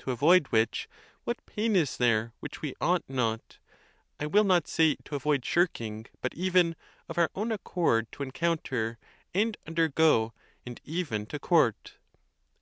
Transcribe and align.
'To 0.00 0.10
avoid 0.10 0.48
which, 0.48 0.86
what 1.24 1.46
pain 1.46 1.74
is 1.74 1.96
there 1.96 2.34
which 2.40 2.60
we 2.60 2.74
ought 2.78 3.02
not 3.08 3.56
(I 4.20 4.26
will 4.26 4.44
not 4.44 4.68
say 4.68 4.96
to 5.06 5.14
avoid 5.16 5.46
shirking, 5.46 6.04
but 6.20 6.34
even) 6.34 6.76
of 7.08 7.16
our 7.16 7.30
own 7.34 7.50
accord 7.50 8.12
to 8.12 8.22
encounter, 8.22 8.98
and 9.32 9.56
undergo, 9.66 10.34
and 10.66 10.78
even 10.84 11.24
to 11.24 11.38
court 11.38 11.96